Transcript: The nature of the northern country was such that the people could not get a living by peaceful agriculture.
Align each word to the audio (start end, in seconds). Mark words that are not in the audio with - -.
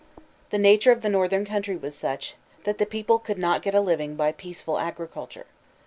The 0.49 0.57
nature 0.57 0.91
of 0.91 1.03
the 1.03 1.09
northern 1.09 1.45
country 1.45 1.75
was 1.75 1.95
such 1.95 2.33
that 2.63 2.79
the 2.79 2.87
people 2.87 3.19
could 3.19 3.37
not 3.37 3.61
get 3.61 3.75
a 3.75 3.81
living 3.81 4.15
by 4.15 4.31
peaceful 4.31 4.79
agriculture. 4.79 5.45